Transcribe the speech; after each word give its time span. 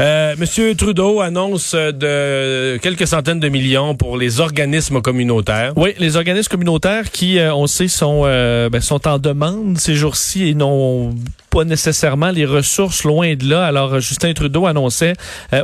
Euh, 0.00 0.34
Monsieur 0.38 0.74
Trudeau 0.74 1.20
annonce 1.20 1.74
de 1.74 2.78
quelques 2.78 3.06
centaines 3.06 3.40
de 3.40 3.48
millions 3.48 3.94
pour 3.94 4.16
les 4.16 4.40
organismes 4.40 5.00
communautaires. 5.00 5.72
Oui, 5.76 5.94
les 5.98 6.16
organismes 6.16 6.50
communautaires 6.50 7.10
qui, 7.10 7.38
euh, 7.38 7.54
on 7.54 7.66
sait, 7.66 7.88
sont, 7.88 8.22
euh, 8.24 8.68
ben, 8.68 8.80
sont 8.80 9.06
en 9.06 9.18
demande 9.18 9.78
ces 9.78 9.94
jours-ci 9.94 10.48
et 10.48 10.54
n'ont 10.54 11.14
pas 11.54 11.64
nécessairement 11.64 12.30
les 12.30 12.46
ressources 12.46 13.04
loin 13.04 13.34
de 13.36 13.48
là. 13.48 13.64
Alors, 13.64 14.00
Justin 14.00 14.32
Trudeau 14.32 14.66
annonçait 14.66 15.12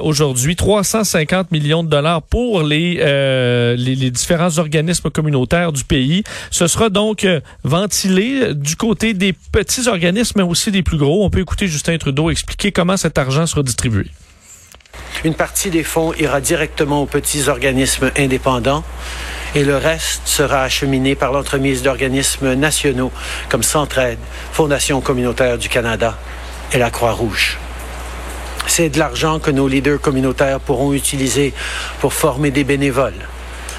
aujourd'hui 0.02 0.54
350 0.54 1.50
millions 1.50 1.82
de 1.82 1.88
dollars 1.88 2.22
pour 2.22 2.62
les, 2.62 2.94
les, 3.76 3.96
les, 3.96 4.10
différents 4.10 4.58
organismes 4.58 5.10
communautaires 5.10 5.72
du 5.72 5.82
pays. 5.82 6.22
Ce 6.52 6.68
sera 6.68 6.90
donc 6.90 7.26
ventilé 7.64 8.54
du 8.54 8.76
côté 8.76 9.14
des 9.14 9.32
petits 9.32 9.88
organismes, 9.88 10.38
mais 10.38 10.48
aussi 10.48 10.70
des 10.70 10.82
plus 10.82 10.96
gros. 10.98 11.24
On 11.24 11.30
peut 11.30 11.40
écouter 11.40 11.66
Justin 11.66 11.98
Trudeau 11.98 12.30
expliquer 12.30 12.70
comment 12.70 12.96
cet 12.96 13.18
argent 13.18 13.46
sera 13.46 13.62
distribué. 13.62 14.06
Une 15.24 15.34
partie 15.34 15.70
des 15.70 15.82
fonds 15.82 16.14
ira 16.14 16.40
directement 16.40 17.02
aux 17.02 17.06
petits 17.06 17.48
organismes 17.48 18.10
indépendants 18.16 18.84
et 19.54 19.64
le 19.64 19.76
reste 19.76 20.22
sera 20.26 20.62
acheminé 20.62 21.14
par 21.14 21.32
l'entremise 21.32 21.82
d'organismes 21.82 22.54
nationaux 22.54 23.12
comme 23.48 23.62
Centraide, 23.62 24.18
Fondation 24.52 25.00
communautaire 25.00 25.58
du 25.58 25.68
Canada 25.68 26.18
et 26.72 26.78
la 26.78 26.90
Croix-Rouge. 26.90 27.58
C'est 28.66 28.90
de 28.90 28.98
l'argent 28.98 29.40
que 29.40 29.50
nos 29.50 29.66
leaders 29.66 30.00
communautaires 30.00 30.60
pourront 30.60 30.92
utiliser 30.92 31.52
pour 32.00 32.12
former 32.12 32.50
des 32.50 32.64
bénévoles, 32.64 33.26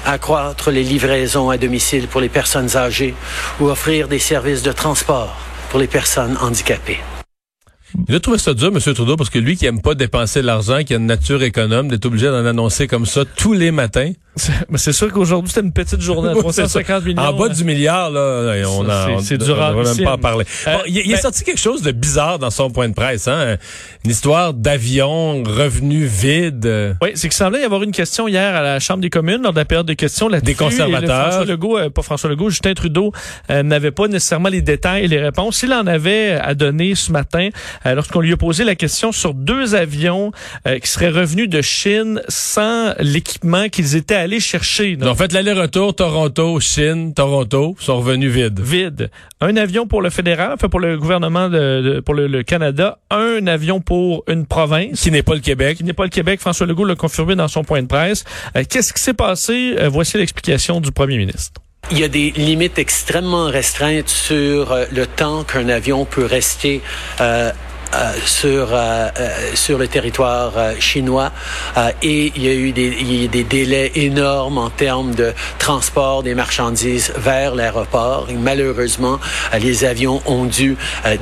accroître 0.04 0.70
les 0.70 0.82
livraisons 0.82 1.48
à 1.48 1.56
domicile 1.56 2.08
pour 2.08 2.20
les 2.20 2.28
personnes 2.28 2.76
âgées 2.76 3.14
ou 3.60 3.68
offrir 3.68 4.08
des 4.08 4.18
services 4.18 4.62
de 4.62 4.72
transport 4.72 5.36
pour 5.70 5.80
les 5.80 5.86
personnes 5.86 6.36
handicapées. 6.42 7.00
Il 8.08 8.14
a 8.14 8.20
trouvé 8.20 8.38
ça 8.38 8.54
dur, 8.54 8.68
M. 8.68 8.94
Trudeau, 8.94 9.16
parce 9.16 9.30
que 9.30 9.38
lui 9.38 9.56
qui 9.56 9.66
aime 9.66 9.80
pas 9.80 9.94
dépenser 9.94 10.42
l'argent, 10.42 10.82
qui 10.82 10.94
a 10.94 10.96
une 10.96 11.06
nature 11.06 11.42
économe, 11.42 11.88
d'être 11.88 12.06
obligé 12.06 12.26
d'en 12.26 12.44
annoncer 12.44 12.86
comme 12.86 13.06
ça 13.06 13.24
tous 13.24 13.52
les 13.52 13.70
matins. 13.70 14.12
Mais 14.70 14.78
c'est 14.78 14.92
sûr 14.92 15.12
qu'aujourd'hui, 15.12 15.52
c'était 15.52 15.66
une 15.66 15.72
petite 15.72 16.00
journée 16.00 16.32
350 16.34 17.04
millions. 17.04 17.20
En 17.20 17.34
bas 17.34 17.50
du 17.50 17.64
milliard, 17.64 18.10
là, 18.10 18.54
on 18.66 18.88
a, 18.88 19.20
c'est 19.20 19.36
du 19.36 19.50
on 19.50 19.82
même 19.82 20.04
pas 20.04 20.14
en 20.14 20.18
parler. 20.18 20.46
Euh, 20.66 20.78
il, 20.86 20.98
est 20.98 21.12
ben 21.12 21.16
sorti 21.18 21.44
quelque 21.44 21.60
chose 21.60 21.82
de 21.82 21.92
bizarre 21.92 22.38
dans 22.38 22.50
son 22.50 22.70
point 22.70 22.88
de 22.88 22.94
presse, 22.94 23.28
hein? 23.28 23.56
Une 24.04 24.10
histoire 24.10 24.54
d'avion 24.54 25.42
revenu 25.42 26.06
vide. 26.06 26.96
Oui, 27.02 27.10
c'est 27.14 27.28
qu'il 27.28 27.36
semblait 27.36 27.60
y 27.60 27.64
avoir 27.64 27.82
une 27.82 27.92
question 27.92 28.26
hier 28.26 28.54
à 28.54 28.62
la 28.62 28.80
Chambre 28.80 29.02
des 29.02 29.10
communes 29.10 29.42
lors 29.42 29.52
de 29.52 29.58
la 29.58 29.66
période 29.66 29.86
de 29.86 29.92
questions. 29.92 30.28
La 30.28 30.40
des 30.40 30.54
conservateurs. 30.54 31.32
François 31.32 31.44
Legault, 31.44 31.78
euh, 31.78 31.90
pas 31.90 32.02
François 32.02 32.30
Legault, 32.30 32.48
Justin 32.48 32.72
Trudeau 32.72 33.12
euh, 33.50 33.62
n'avait 33.62 33.90
pas 33.90 34.08
nécessairement 34.08 34.48
les 34.48 34.62
détails 34.62 35.04
et 35.04 35.08
les 35.08 35.20
réponses. 35.20 35.62
Il 35.62 35.74
en 35.74 35.86
avait 35.86 36.32
à 36.32 36.54
donner 36.54 36.94
ce 36.94 37.12
matin 37.12 37.50
lorsqu'on 37.84 38.20
lui 38.20 38.32
a 38.32 38.36
posé 38.36 38.64
la 38.64 38.76
question 38.76 39.12
sur 39.12 39.34
deux 39.34 39.74
avions 39.74 40.32
qui 40.64 40.88
seraient 40.88 41.10
revenus 41.10 41.48
de 41.48 41.60
Chine 41.60 42.22
sans 42.28 42.94
l'équipement 42.98 43.68
qu'ils 43.68 43.96
étaient 43.96 44.21
aller 44.22 44.40
chercher. 44.40 44.96
Donc, 44.96 45.08
en 45.08 45.14
fait, 45.14 45.32
l'aller-retour 45.32 45.94
Toronto, 45.94 46.58
Chine, 46.60 47.14
Toronto 47.14 47.76
sont 47.78 47.98
revenus 47.98 48.32
vides. 48.32 48.60
Vide. 48.60 49.10
Un 49.40 49.56
avion 49.56 49.86
pour 49.86 50.02
le 50.02 50.10
fédéral, 50.10 50.52
enfin 50.54 50.68
pour 50.68 50.80
le 50.80 50.96
gouvernement 50.96 51.48
de, 51.48 52.00
pour 52.04 52.14
le, 52.14 52.42
Canada, 52.42 52.98
un 53.10 53.46
avion 53.46 53.80
pour 53.80 54.24
une 54.28 54.46
province. 54.46 55.00
Qui 55.00 55.10
n'est 55.10 55.22
pas 55.22 55.34
le 55.34 55.40
Québec. 55.40 55.78
Qui 55.78 55.84
n'est 55.84 55.92
pas 55.92 56.04
le 56.04 56.10
Québec. 56.10 56.40
François 56.40 56.66
Legault 56.66 56.84
l'a 56.84 56.96
confirmé 56.96 57.34
dans 57.34 57.48
son 57.48 57.64
point 57.64 57.82
de 57.82 57.88
presse. 57.88 58.24
Euh, 58.56 58.64
qu'est-ce 58.68 58.92
qui 58.92 59.02
s'est 59.02 59.14
passé? 59.14 59.76
Euh, 59.78 59.88
voici 59.88 60.16
l'explication 60.16 60.80
du 60.80 60.92
premier 60.92 61.18
ministre. 61.18 61.60
Il 61.90 61.98
y 61.98 62.04
a 62.04 62.08
des 62.08 62.30
limites 62.30 62.78
extrêmement 62.78 63.46
restreintes 63.46 64.08
sur 64.08 64.72
euh, 64.72 64.86
le 64.92 65.06
temps 65.06 65.44
qu'un 65.44 65.68
avion 65.68 66.04
peut 66.04 66.24
rester 66.24 66.80
euh, 67.20 67.50
sur 68.24 68.72
euh, 68.72 69.08
euh, 69.18 69.30
sur 69.54 69.78
le 69.78 69.88
territoire 69.88 70.52
chinois 70.80 71.32
et 72.02 72.32
il 72.34 72.42
y 72.42 72.48
a 72.48 72.54
eu 72.54 72.72
des, 72.72 73.28
des 73.28 73.44
délais 73.44 73.92
énormes 73.94 74.58
en 74.58 74.70
termes 74.70 75.14
de 75.14 75.32
transport 75.58 76.22
des 76.22 76.34
marchandises 76.34 77.12
vers 77.16 77.54
l'aéroport. 77.54 78.28
Malheureusement, 78.38 79.18
les 79.60 79.84
avions 79.84 80.22
ont 80.26 80.44
dû 80.44 80.76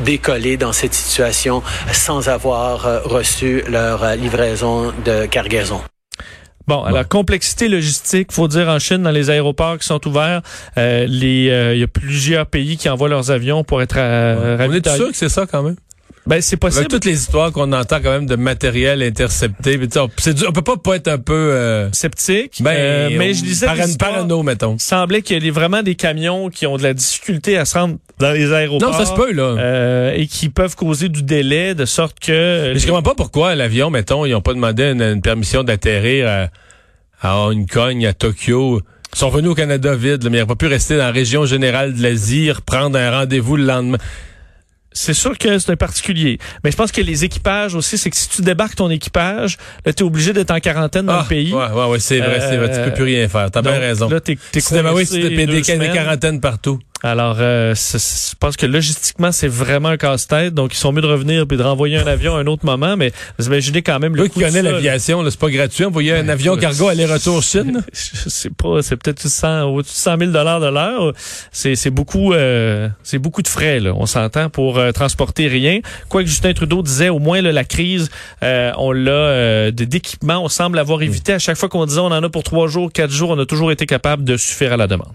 décoller 0.05 0.57
dans 0.57 0.73
cette 0.73 0.95
situation 0.95 1.63
sans 1.93 2.29
avoir 2.29 3.05
reçu 3.05 3.63
leur 3.69 4.17
livraison 4.17 4.93
de 5.05 5.27
cargaison. 5.27 5.81
Bon, 6.67 6.85
alors 6.85 7.09
complexité 7.09 7.69
logistique, 7.69 8.31
faut 8.31 8.47
dire 8.47 8.69
en 8.69 8.79
Chine 8.79 9.03
dans 9.03 9.11
les 9.11 9.31
aéroports 9.31 9.79
qui 9.79 9.87
sont 9.87 10.07
ouverts, 10.07 10.43
les 10.77 11.73
il 11.75 11.79
y 11.79 11.83
a 11.83 11.89
plusieurs 11.89 12.47
pays 12.47 12.77
qui 12.77 12.89
envoient 12.89 13.09
leurs 13.09 13.31
avions 13.31 13.65
pour 13.65 13.83
être 13.83 13.97
euh, 13.99 14.57
On 14.69 14.73
est 14.73 14.89
sûr 14.89 15.09
que 15.09 15.17
c'est 15.17 15.29
ça 15.29 15.47
quand 15.47 15.63
même. 15.63 15.77
Ben, 16.27 16.41
c'est 16.41 16.57
possible. 16.57 16.81
Avec 16.81 16.91
toutes 16.91 17.07
les 17.07 17.15
histoires 17.19 17.51
qu'on 17.51 17.73
entend 17.73 17.97
quand 18.01 18.11
même 18.11 18.27
de 18.27 18.37
matériel 18.37 19.03
intercepté, 19.03 19.81
on, 19.97 20.05
on 20.05 20.53
peut 20.53 20.63
pas, 20.63 20.77
pas 20.77 20.97
être 20.97 21.09
un 21.09 21.19
peu 21.19 21.33
euh, 21.33 21.91
sceptique. 21.93 22.63
Ben, 22.63 22.71
euh, 22.71 23.09
mais 23.17 23.35
je 23.35 23.43
disais 23.43 23.67
paran, 23.67 23.85
parano, 23.99 24.43
mettons. 24.43 24.75
Il 24.75 24.81
semblait 24.81 25.23
qu'il 25.23 25.43
y 25.43 25.49
ait 25.49 25.51
vraiment 25.51 25.83
des 25.83 25.95
camions 25.95 26.49
qui 26.49 26.67
ont 26.67 26.77
de 26.77 26.83
la 26.83 26.95
difficulté 26.95 27.57
à 27.57 27.65
se 27.65 27.77
rendre 27.77 27.97
dans 28.19 28.33
les 28.33 28.53
aéroports. 28.53 28.93
Non, 28.93 28.97
ça 28.97 29.07
se 29.07 29.15
peut 29.15 29.33
là. 29.33 29.57
Euh, 29.59 30.15
et 30.15 30.27
qui 30.27 30.51
peuvent 30.51 30.77
causer 30.77 31.09
du 31.09 31.23
délai 31.23 31.75
de 31.75 31.85
sorte 31.85 32.21
que. 32.21 32.73
Mais 32.75 32.79
je 32.79 32.87
comprends 32.87 33.03
pas 33.03 33.15
pourquoi 33.15 33.55
l'avion, 33.55 33.91
mettons, 33.91 34.25
ils 34.25 34.35
ont 34.35 34.43
pas 34.43 34.55
demandé 34.55 34.85
une, 34.85 35.23
permission 35.23 35.65
d'atterrir 35.65 36.29
à, 36.29 37.29
à 37.29 37.39
Hong 37.41 37.69
Kong, 37.69 38.05
à 38.05 38.13
Tokyo. 38.13 38.83
Ils 39.13 39.19
sont 39.19 39.31
venus 39.31 39.51
au 39.51 39.55
Canada 39.57 39.97
vide, 39.97 40.29
mais 40.31 40.39
ils 40.39 40.41
n'ont 40.43 40.47
pas 40.47 40.55
pu 40.55 40.67
rester 40.67 40.97
dans 40.97 41.05
la 41.05 41.11
région 41.11 41.45
générale 41.45 41.95
de 41.95 42.03
l'Asie, 42.03 42.53
prendre 42.67 42.97
un 42.97 43.11
rendez-vous 43.11 43.57
le 43.57 43.65
lendemain 43.65 43.99
c'est 44.93 45.15
sûr 45.15 45.39
que 45.39 45.59
c'est 45.59 45.73
un 45.73 45.77
particulier. 45.77 46.39
Mais 46.65 46.71
je 46.71 46.77
pense 46.77 46.93
que 46.93 47.01
les 47.01 47.25
équipages 47.25 47.75
aussi, 47.75 47.97
c'est 47.97 48.11
que 48.11 48.17
si 48.17 48.29
tu 48.29 48.43
débarques 48.43 48.77
ton 48.77 48.91
équipage, 48.91 49.57
là, 49.85 49.93
t'es 49.93 50.03
obligé 50.03 50.33
d'être 50.33 50.51
en 50.51 50.61
quarantaine 50.61 51.07
dans 51.07 51.15
le 51.15 51.21
ah, 51.21 51.29
pays. 51.29 51.53
Ouais, 51.53 51.69
ouais, 51.69 51.87
ouais 51.87 51.99
c'est 52.01 52.19
vrai, 52.19 52.41
c'est 52.41 52.57
vrai. 52.57 52.71
Tu 52.71 52.91
peux 52.91 52.95
plus 52.95 53.05
rien 53.05 53.29
faire. 53.29 53.51
T'as 53.51 53.63
bien 53.63 53.79
raison. 53.79 54.09
Là, 54.09 54.21
t'es, 54.21 54.37
t'es 54.53 54.61
oui, 54.93 55.05
des, 55.07 55.47
des 55.47 55.63
quarantaines 55.63 56.41
partout. 56.41 56.81
Alors, 57.03 57.37
euh, 57.39 57.75
je 57.75 58.35
pense 58.39 58.57
que 58.57 58.67
logistiquement, 58.67 59.33
c'est 59.33 59.49
vraiment 59.49 59.89
un 59.89 59.97
casse-tête. 59.97 60.53
Donc, 60.53 60.75
ils 60.75 60.79
sont 60.79 60.93
mieux 60.93 61.01
de 61.01 61.07
revenir 61.07 61.47
puis 61.47 61.57
de 61.57 61.63
renvoyer 61.63 61.97
un 61.97 62.07
avion 62.07 62.37
à 62.37 62.41
un 62.41 62.47
autre 62.47 62.67
moment. 62.67 62.97
Mais 62.97 63.13
vous 63.39 63.47
imaginez 63.47 63.83
quand 63.83 63.99
même 63.99 64.15
le 64.17 64.29
qui 64.29 64.41
connaît 64.41 64.63
l'aviation, 64.63 65.25
c'est 65.29 65.39
pas 65.39 65.51
gratuit. 65.51 65.85
Envoyer 65.85 66.15
un 66.15 66.29
avion 66.29 66.57
cargo 66.57 66.89
aller-retour 66.89 67.43
Chine? 67.43 67.83
Je 67.93 68.29
sais 68.29 68.51
pas, 68.51 68.83
c'est 68.83 68.97
peut-être 68.97 69.27
100, 69.27 69.65
au 69.65 69.83
100 69.83 70.19
000 70.19 70.31
dollars 70.31 70.61
de 70.61 70.67
l'heure. 70.67 71.13
C'est, 71.53 71.75
c'est 71.75 71.91
beaucoup, 71.91 72.35
euh, 72.35 72.89
c'est 73.03 73.19
beaucoup 73.19 73.43
de 73.43 73.49
frais. 73.49 73.81
Là. 73.81 73.93
On 73.97 74.07
s'entend 74.07 74.51
pour 74.51 74.79
euh, 74.79 74.93
transporter 74.93 75.49
rien. 75.49 75.81
Quoique 76.09 76.29
Justin 76.29 76.53
Trudeau 76.53 76.83
disait, 76.83 77.09
au 77.09 77.19
moins 77.19 77.41
là, 77.41 77.53
la 77.53 77.65
crise, 77.65 78.11
euh, 78.43 78.73
on 78.77 78.93
l'a 78.93 79.71
d'équipement. 79.71 80.45
On 80.45 80.49
semble 80.49 80.79
avoir 80.79 81.03
évité 81.03 81.33
à 81.33 81.39
chaque 81.39 81.57
fois 81.57 81.69
qu'on 81.69 81.87
disait 81.87 82.01
on 82.01 82.07
en 82.07 82.23
a 82.23 82.29
pour 82.29 82.43
trois 82.43 82.69
jours, 82.69 82.93
quatre 82.93 83.11
jours. 83.11 83.31
On 83.31 83.39
a 83.39 83.47
toujours 83.47 83.73
été 83.73 83.87
capable 83.87 84.25
de 84.25 84.37
suffire 84.37 84.75
à 84.75 84.77
la 84.77 84.87
demande. 84.87 85.13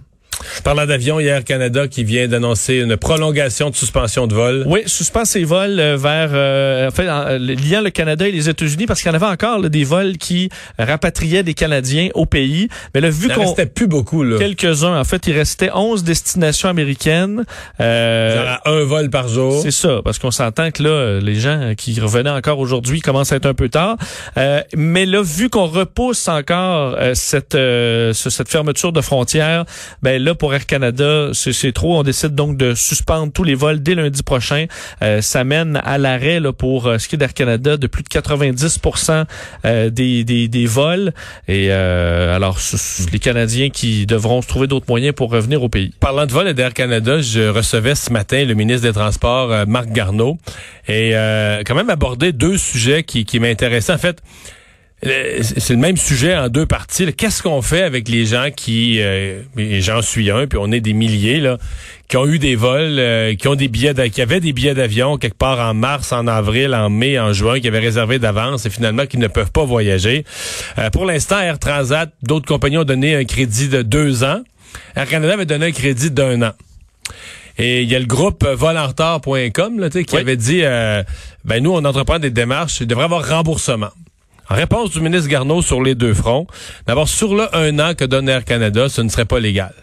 Parlant 0.65 0.87
d'avion, 0.87 1.19
hier 1.19 1.43
Canada 1.43 1.87
qui 1.87 2.03
vient 2.03 2.27
d'annoncer 2.27 2.77
une 2.77 2.97
prolongation 2.97 3.69
de 3.69 3.75
suspension 3.75 4.25
de 4.25 4.33
vol. 4.33 4.63
Oui, 4.65 4.81
suspend 4.87 5.23
ses 5.23 5.43
vols 5.43 5.79
euh, 5.79 5.95
vers, 5.95 6.31
euh, 6.33 6.87
en 6.87 6.91
fait, 6.91 7.05
liant 7.37 7.81
le 7.81 7.91
Canada 7.91 8.27
et 8.27 8.31
les 8.31 8.49
États-Unis 8.49 8.87
parce 8.87 9.03
qu'il 9.03 9.11
y 9.11 9.11
en 9.11 9.15
avait 9.15 9.27
encore 9.27 9.61
des 9.69 9.83
vols 9.83 10.17
qui 10.17 10.49
rapatriaient 10.79 11.43
des 11.43 11.53
Canadiens 11.53 12.09
au 12.15 12.25
pays. 12.25 12.67
Mais 12.95 13.01
là, 13.01 13.11
vu 13.11 13.29
qu'on 13.29 13.41
restait 13.41 13.67
plus 13.67 13.85
beaucoup 13.85 14.23
là. 14.23 14.39
Quelques-uns. 14.39 14.99
En 14.99 15.03
fait, 15.03 15.27
il 15.27 15.33
restait 15.33 15.69
11 15.71 16.03
destinations 16.03 16.67
américaines. 16.67 17.45
Euh, 17.79 18.55
un 18.65 18.83
vol 18.85 19.11
par 19.11 19.27
jour. 19.27 19.61
C'est 19.61 19.69
ça, 19.69 20.01
parce 20.03 20.17
qu'on 20.17 20.31
s'entend 20.31 20.71
que 20.71 20.81
là, 20.81 21.19
les 21.19 21.35
gens 21.35 21.73
qui 21.77 21.99
revenaient 21.99 22.31
encore 22.31 22.57
aujourd'hui 22.57 23.01
commencent 23.01 23.33
à 23.33 23.35
être 23.35 23.45
un 23.45 23.53
peu 23.53 23.69
tard. 23.69 23.97
Euh, 24.37 24.63
mais 24.75 25.05
là, 25.05 25.21
vu 25.21 25.51
qu'on 25.51 25.67
repousse 25.67 26.27
encore 26.27 26.95
euh, 26.97 27.11
cette 27.13 27.55
cette 28.15 28.49
fermeture 28.49 28.91
de 28.91 29.01
frontières, 29.01 29.65
ben 30.01 30.19
là 30.23 30.33
pour 30.33 30.54
Air 30.55 30.65
Canada, 30.65 31.29
c'est 31.33 31.73
trop. 31.73 31.97
On 31.99 32.03
décide 32.03 32.33
donc 32.33 32.57
de 32.57 32.73
suspendre 32.73 33.31
tous 33.31 33.43
les 33.43 33.55
vols 33.55 33.83
dès 33.83 33.93
lundi 33.95 34.23
prochain. 34.23 34.65
Euh, 35.01 35.21
ça 35.21 35.43
mène 35.43 35.81
à 35.83 35.97
l'arrêt 35.97 36.39
pour 36.57 36.87
euh, 36.87 36.97
ce 36.97 37.07
qui 37.07 37.15
est 37.15 37.17
d'Air 37.17 37.33
Canada 37.33 37.77
de 37.77 37.87
plus 37.87 38.03
de 38.03 38.07
90 38.07 38.79
euh, 39.65 39.89
des, 39.89 40.23
des, 40.23 40.47
des, 40.47 40.65
vols. 40.65 41.13
Et 41.47 41.71
alors, 41.71 42.57
les 43.11 43.19
Canadiens 43.19 43.69
qui 43.69 44.05
devront 44.05 44.41
se 44.41 44.47
trouver 44.47 44.67
d'autres 44.67 44.85
moyens 44.87 45.13
pour 45.13 45.29
revenir 45.29 45.61
au 45.61 45.69
pays. 45.69 45.91
Parlant 45.99 46.25
de 46.25 46.31
vol 46.31 46.47
et 46.47 46.53
d'Air 46.53 46.73
Canada, 46.73 47.21
je 47.21 47.49
recevais 47.49 47.95
ce 47.95 48.11
matin 48.11 48.45
le 48.45 48.53
ministre 48.53 48.87
des 48.87 48.93
Transports, 48.93 49.67
Marc 49.67 49.89
Garneau, 49.89 50.37
et 50.87 51.11
quand 51.65 51.75
même 51.75 51.89
abordé 51.89 52.31
deux 52.31 52.57
sujets 52.57 53.03
qui, 53.03 53.25
qui 53.25 53.39
m'intéressaient. 53.39 53.93
En 53.93 53.97
fait, 53.97 54.21
euh, 54.21 54.21
c'est 55.03 55.71
le 55.71 55.77
même 55.77 55.97
sujet 55.97 56.35
en 56.35 56.49
deux 56.49 56.65
parties. 56.65 57.13
Qu'est-ce 57.13 57.43
qu'on 57.43 57.61
fait 57.61 57.83
avec 57.83 58.07
les 58.09 58.25
gens 58.25 58.49
qui, 58.55 59.01
euh, 59.01 59.41
j'en 59.79 60.01
suis 60.01 60.31
un, 60.31 60.47
puis 60.47 60.57
on 60.59 60.71
est 60.71 60.79
des 60.79 60.93
milliers 60.93 61.39
là, 61.39 61.57
qui 62.07 62.17
ont 62.17 62.25
eu 62.25 62.39
des 62.39 62.55
vols, 62.55 62.97
euh, 62.97 63.35
qui 63.35 63.47
ont 63.47 63.55
des 63.55 63.67
billets, 63.67 63.93
qui 64.09 64.21
avaient 64.21 64.39
des 64.39 64.53
billets 64.53 64.73
d'avion 64.73 65.17
quelque 65.17 65.37
part 65.37 65.59
en 65.59 65.73
mars, 65.73 66.11
en 66.11 66.27
avril, 66.27 66.73
en 66.73 66.89
mai, 66.89 67.19
en 67.19 67.33
juin, 67.33 67.59
qui 67.59 67.67
avaient 67.67 67.79
réservé 67.79 68.19
d'avance 68.19 68.65
et 68.65 68.69
finalement 68.69 69.05
qui 69.05 69.17
ne 69.17 69.27
peuvent 69.27 69.51
pas 69.51 69.65
voyager. 69.65 70.23
pour 70.91 71.05
l'instant, 71.05 71.39
Air 71.39 71.59
Transat, 71.59 72.11
d'autres 72.23 72.47
compagnies 72.47 72.77
ont 72.77 72.83
donné 72.83 73.15
un 73.15 73.25
crédit 73.25 73.67
de 73.67 73.81
deux 73.81 74.23
ans. 74.23 74.41
Air 74.95 75.07
Canada 75.07 75.33
avait 75.33 75.45
donné 75.45 75.67
un 75.67 75.71
crédit 75.71 76.09
d'un 76.09 76.41
an. 76.41 76.51
Et 77.57 77.83
il 77.83 77.89
y 77.89 77.95
a 77.95 77.99
le 77.99 78.05
groupe 78.05 78.45
volanretard.com 78.45 79.89
qui 79.89 80.17
avait 80.17 80.35
dit 80.35 80.61
ben 81.45 81.63
nous, 81.63 81.71
on 81.71 81.85
entreprend 81.85 82.17
des 82.17 82.31
démarches, 82.31 82.81
il 82.81 82.87
devrait 82.87 83.05
avoir 83.05 83.27
remboursement. 83.27 83.91
En 84.49 84.55
réponse 84.55 84.91
du 84.91 85.01
ministre 85.01 85.29
Garneau 85.29 85.61
sur 85.61 85.81
les 85.81 85.95
deux 85.95 86.13
fronts, 86.13 86.45
d'abord, 86.85 87.07
sur 87.07 87.35
le 87.35 87.53
un 87.55 87.79
an 87.79 87.95
que 87.95 88.05
donne 88.05 88.29
Air 88.29 88.45
Canada, 88.45 88.89
ce 88.89 89.01
ne 89.01 89.09
serait 89.09 89.25
pas 89.25 89.39
légal. 89.39 89.73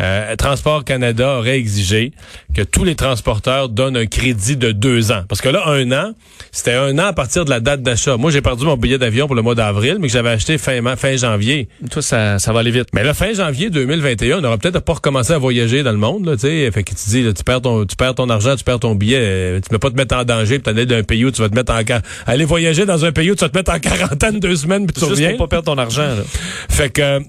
Euh, 0.00 0.36
Transport 0.36 0.84
Canada 0.84 1.36
aurait 1.38 1.58
exigé 1.58 2.12
que 2.54 2.62
tous 2.62 2.84
les 2.84 2.94
transporteurs 2.94 3.68
donnent 3.68 3.96
un 3.96 4.06
crédit 4.06 4.56
de 4.56 4.72
deux 4.72 5.12
ans. 5.12 5.22
Parce 5.28 5.40
que 5.40 5.48
là, 5.48 5.62
un 5.66 5.90
an, 5.92 6.12
c'était 6.52 6.74
un 6.74 6.98
an 6.98 7.06
à 7.06 7.12
partir 7.12 7.44
de 7.44 7.50
la 7.50 7.60
date 7.60 7.82
d'achat. 7.82 8.16
Moi, 8.16 8.30
j'ai 8.30 8.40
perdu 8.40 8.64
mon 8.64 8.76
billet 8.76 8.98
d'avion 8.98 9.26
pour 9.26 9.36
le 9.36 9.42
mois 9.42 9.54
d'avril, 9.54 9.98
mais 10.00 10.08
que 10.08 10.12
j'avais 10.12 10.30
acheté 10.30 10.58
fin, 10.58 10.80
fin 10.96 11.16
janvier. 11.16 11.68
Toi, 11.90 12.02
ça, 12.02 12.38
ça 12.38 12.52
va 12.52 12.60
aller 12.60 12.70
vite. 12.70 12.88
Mais 12.94 13.04
là, 13.04 13.14
fin 13.14 13.32
janvier 13.32 13.70
2021, 13.70 14.40
on 14.40 14.44
aura 14.44 14.58
peut-être 14.58 14.80
pas 14.80 14.94
recommencé 14.94 15.32
à 15.32 15.38
voyager 15.38 15.82
dans 15.82 15.92
le 15.92 15.98
monde. 15.98 16.26
Là, 16.26 16.36
sais. 16.36 16.70
fait 16.70 16.82
que 16.82 16.90
tu 16.90 17.08
dis, 17.08 17.22
là, 17.22 17.32
tu, 17.32 17.44
perds 17.44 17.62
ton, 17.62 17.84
tu 17.84 17.96
perds 17.96 18.14
ton 18.14 18.28
argent, 18.28 18.56
tu 18.56 18.64
perds 18.64 18.80
ton 18.80 18.94
billet. 18.94 19.18
Euh, 19.20 19.60
tu 19.60 19.68
peux 19.68 19.78
pas 19.78 19.90
te 19.90 19.96
mettre 19.96 20.16
en 20.16 20.24
danger 20.24 20.58
puis 20.58 20.62
t'aller 20.62 20.86
d'un 20.86 21.02
pays 21.02 21.24
où 21.24 21.30
tu 21.30 21.42
vas 21.42 21.48
te 21.48 21.54
mettre 21.54 21.72
en... 21.72 21.80
Aller 22.26 22.44
voyager 22.44 22.86
dans 22.86 23.04
un 23.04 23.12
pays 23.12 23.30
où 23.30 23.34
tu 23.34 23.44
vas 23.44 23.48
te 23.48 23.56
mettre 23.56 23.72
en 23.72 23.78
quarantaine 23.78 24.40
deux 24.40 24.56
semaines 24.56 24.86
puis 24.86 24.94
tu 24.94 25.00
Juste 25.00 25.12
reviens. 25.12 25.30
pour 25.30 25.48
pas 25.48 25.48
perdre 25.48 25.72
ton 25.72 25.78
argent. 25.78 26.02
Là. 26.02 26.22
Fait 26.68 26.90
que... 26.90 27.20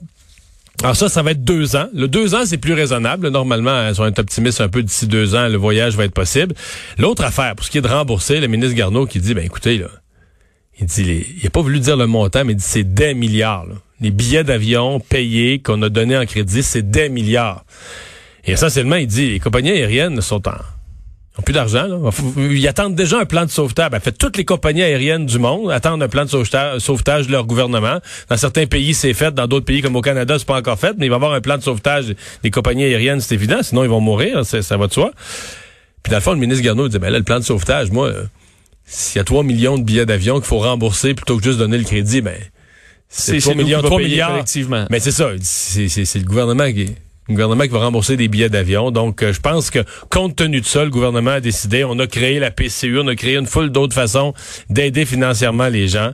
Alors 0.83 0.95
ça, 0.95 1.09
ça 1.09 1.21
va 1.21 1.31
être 1.31 1.43
deux 1.43 1.75
ans. 1.75 1.87
Le 1.93 2.07
deux 2.07 2.33
ans, 2.33 2.43
c'est 2.43 2.57
plus 2.57 2.73
raisonnable. 2.73 3.29
Normalement, 3.29 3.87
ils 3.87 3.93
sont 3.93 4.19
optimistes 4.19 4.61
un 4.61 4.67
peu 4.67 4.81
d'ici 4.81 5.05
deux 5.05 5.35
ans, 5.35 5.47
le 5.47 5.57
voyage 5.57 5.95
va 5.95 6.05
être 6.05 6.13
possible. 6.13 6.55
L'autre 6.97 7.23
affaire, 7.23 7.55
pour 7.55 7.65
ce 7.65 7.69
qui 7.69 7.77
est 7.77 7.81
de 7.81 7.87
rembourser, 7.87 8.39
le 8.39 8.47
ministre 8.47 8.75
Garneau 8.75 9.05
qui 9.05 9.19
dit, 9.19 9.35
ben 9.35 9.45
écoutez, 9.45 9.83
il 10.79 10.85
dit, 10.87 11.25
il 11.39 11.45
a 11.45 11.51
pas 11.51 11.61
voulu 11.61 11.79
dire 11.79 11.97
le 11.97 12.07
montant, 12.07 12.43
mais 12.43 12.53
il 12.53 12.55
dit 12.55 12.65
c'est 12.65 12.83
des 12.95 13.13
milliards. 13.13 13.67
Les 13.99 14.09
billets 14.09 14.43
d'avion 14.43 14.99
payés 14.99 15.59
qu'on 15.59 15.79
a 15.83 15.89
donnés 15.89 16.17
en 16.17 16.25
crédit, 16.25 16.63
c'est 16.63 16.89
des 16.89 17.09
milliards. 17.09 17.63
Et 18.45 18.53
essentiellement, 18.53 18.95
il 18.95 19.05
dit, 19.05 19.29
les 19.33 19.39
compagnies 19.39 19.69
aériennes 19.69 20.19
sont 20.21 20.47
en 20.47 20.55
ils 21.33 21.39
n'ont 21.39 21.43
plus 21.43 21.53
d'argent. 21.53 22.11
Ils 22.37 22.67
attendent 22.67 22.95
déjà 22.95 23.19
un 23.19 23.25
plan 23.25 23.45
de 23.45 23.49
sauvetage. 23.49 23.89
En 23.93 23.99
fait, 24.01 24.11
toutes 24.11 24.35
les 24.35 24.43
compagnies 24.43 24.83
aériennes 24.83 25.25
du 25.25 25.39
monde 25.39 25.71
attendent 25.71 26.03
un 26.03 26.09
plan 26.09 26.25
de 26.25 26.29
sauvetage, 26.29 27.27
de 27.27 27.31
leur 27.31 27.45
gouvernement. 27.45 27.99
Dans 28.29 28.35
certains 28.37 28.65
pays, 28.65 28.93
c'est 28.93 29.13
fait. 29.13 29.33
Dans 29.33 29.47
d'autres 29.47 29.65
pays, 29.65 29.81
comme 29.81 29.95
au 29.95 30.01
Canada, 30.01 30.37
c'est 30.37 30.47
pas 30.47 30.57
encore 30.57 30.77
fait. 30.77 30.93
Mais 30.97 31.05
il 31.05 31.09
va 31.09 31.15
y 31.15 31.17
avoir 31.17 31.31
un 31.31 31.39
plan 31.39 31.57
de 31.57 31.63
sauvetage 31.63 32.13
des 32.43 32.51
compagnies 32.51 32.83
aériennes, 32.83 33.21
c'est 33.21 33.35
évident. 33.35 33.63
Sinon, 33.63 33.83
ils 33.83 33.89
vont 33.89 34.01
mourir. 34.01 34.45
Ça 34.45 34.75
va 34.75 34.87
de 34.87 34.93
soi. 34.93 35.11
Puis 36.03 36.11
dans 36.11 36.17
le 36.17 36.21
fond, 36.21 36.33
le 36.33 36.39
ministre 36.39 36.63
Garneau 36.65 36.89
dit, 36.89 36.99
ben 36.99 37.09
là, 37.09 37.17
le 37.17 37.23
plan 37.23 37.39
de 37.39 37.45
sauvetage, 37.45 37.91
moi, 37.91 38.11
s'il 38.83 39.19
y 39.19 39.21
a 39.21 39.23
3 39.23 39.43
millions 39.43 39.77
de 39.77 39.83
billets 39.83 40.05
d'avion 40.05 40.35
qu'il 40.35 40.47
faut 40.47 40.59
rembourser 40.59 41.13
plutôt 41.13 41.37
que 41.37 41.43
juste 41.43 41.59
donner 41.59 41.77
le 41.77 41.85
crédit, 41.85 42.19
ben 42.21 42.35
c'est 43.07 43.39
3 43.39 43.55
millions, 43.55 43.81
3 43.81 43.99
milliards. 43.99 44.31
Collectivement. 44.31 44.85
Mais 44.89 44.99
c'est 44.99 45.11
ça. 45.11 45.29
C'est 45.41 46.15
le 46.15 46.25
gouvernement 46.25 46.69
qui 46.73 46.95
le 47.31 47.35
gouvernement 47.35 47.63
qui 47.63 47.69
va 47.69 47.79
rembourser 47.79 48.17
des 48.17 48.27
billets 48.27 48.49
d'avion. 48.49 48.91
Donc, 48.91 49.23
euh, 49.23 49.33
je 49.33 49.39
pense 49.39 49.69
que 49.69 49.79
compte 50.09 50.35
tenu 50.35 50.61
de 50.61 50.65
ça, 50.65 50.83
le 50.83 50.89
gouvernement 50.89 51.31
a 51.31 51.39
décidé, 51.39 51.83
on 51.83 51.97
a 51.99 52.07
créé 52.07 52.39
la 52.39 52.51
PCU, 52.51 52.99
on 52.99 53.07
a 53.07 53.15
créé 53.15 53.37
une 53.37 53.47
foule 53.47 53.71
d'autres 53.71 53.93
façons 53.93 54.33
d'aider 54.69 55.05
financièrement 55.05 55.67
les 55.67 55.87
gens. 55.87 56.11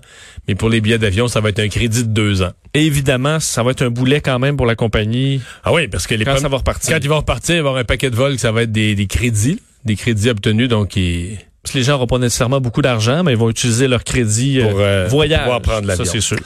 Mais 0.48 0.56
pour 0.56 0.70
les 0.70 0.82
billets 0.82 0.98
d'avion, 0.98 1.28
ça 1.28 1.42
va 1.42 1.50
être 1.50 1.60
un 1.60 1.68
crédit 1.68 2.04
de 2.04 2.10
deux 2.10 2.42
ans. 2.42 2.52
Et 2.74 2.86
évidemment, 2.86 3.40
ça 3.40 3.64
va 3.64 3.72
être 3.72 3.82
un 3.82 3.90
boulet 3.90 4.22
quand 4.22 4.40
même 4.40 4.56
pour 4.56 4.66
la 4.66 4.76
compagnie. 4.76 5.42
Ah 5.64 5.74
oui, 5.74 5.88
parce 5.88 6.08
que 6.08 6.16
les 6.16 6.26
quand 6.26 6.38
ça 6.38 6.48
va 6.48 6.58
repartir. 6.58 6.94
Quand 6.94 7.04
ils 7.04 7.10
vont 7.10 7.18
repartir, 7.18 7.56
il 7.56 7.62
va 7.62 7.68
y 7.68 7.70
avoir 7.70 7.78
un 7.78 7.84
paquet 7.84 8.10
de 8.10 8.16
vols, 8.16 8.40
ça 8.40 8.52
va 8.52 8.64
être 8.64 8.72
des, 8.72 8.96
des 8.96 9.08
crédits, 9.08 9.60
des 9.84 9.96
crédits 9.96 10.30
obtenus, 10.30 10.70
donc 10.70 10.96
ils 10.96 11.38
les 11.74 11.84
gens 11.84 11.94
n'auront 11.94 12.08
pas 12.08 12.18
nécessairement 12.18 12.62
beaucoup 12.62 12.82
d'argent, 12.82 13.24
mais 13.24 13.32
ils 13.32 13.38
vont 13.38 13.50
utiliser 13.50 13.88
leur 13.88 14.04
crédit 14.04 14.60
pour 14.62 14.80
euh, 14.80 15.08
voyage. 15.10 15.50
Pour 15.50 15.62
prendre 15.62 15.88
l'avion. 15.88 16.06
Ça, 16.06 16.12
c'est 16.12 16.22
sûr. 16.22 16.38